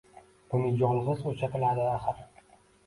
Buni 0.53 0.71
yolg’iz 0.79 1.21
o’sha 1.33 1.51
biladi, 1.59 1.87
axir— 1.95 2.51